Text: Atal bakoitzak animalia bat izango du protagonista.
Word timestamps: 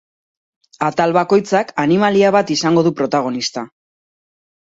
Atal 0.85 1.11
bakoitzak 1.17 1.69
animalia 1.83 2.31
bat 2.37 2.53
izango 2.55 2.85
du 2.89 2.93
protagonista. 3.03 3.65